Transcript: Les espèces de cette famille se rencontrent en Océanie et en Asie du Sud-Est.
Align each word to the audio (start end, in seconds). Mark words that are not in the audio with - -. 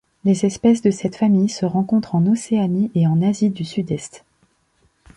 Les 0.25 0.45
espèces 0.47 0.81
de 0.81 0.89
cette 0.89 1.15
famille 1.15 1.47
se 1.47 1.63
rencontrent 1.63 2.15
en 2.15 2.25
Océanie 2.25 2.89
et 2.95 3.05
en 3.05 3.21
Asie 3.21 3.51
du 3.51 3.63
Sud-Est. 3.63 4.23